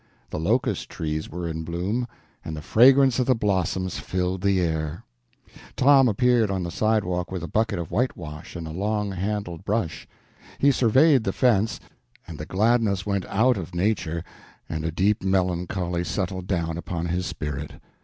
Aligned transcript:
The 0.31 0.39
locust 0.39 0.89
trees 0.89 1.29
were 1.29 1.47
in 1.47 1.61
bloom, 1.63 2.07
and 2.43 2.57
the 2.57 2.63
fragrance 2.63 3.19
of 3.19 3.27
the 3.27 3.35
blossoms 3.35 3.99
filled 3.99 4.41
the 4.41 4.59
air. 4.59 5.05
Tom 5.75 6.07
appeared 6.07 6.49
on 6.49 6.63
the 6.63 6.71
sidewalk 6.71 7.31
with 7.31 7.43
a 7.43 7.47
bucket 7.47 7.77
of 7.77 7.91
whitewash 7.91 8.55
and 8.55 8.67
a 8.67 8.71
long 8.71 9.11
handled 9.11 9.63
brush. 9.63 10.07
He 10.57 10.71
surveyed 10.71 11.23
the 11.23 11.31
fence, 11.33 11.79
and 12.27 12.39
the 12.39 12.47
gladness 12.47 13.05
went 13.05 13.25
out 13.27 13.57
of 13.57 13.75
nature, 13.75 14.23
and 14.67 14.83
a 14.83 14.91
deep 14.91 15.21
melancholy 15.21 16.03
settled 16.03 16.47
down 16.47 16.79
upon 16.79 17.05
his 17.05 17.27
spirit. 17.27 17.73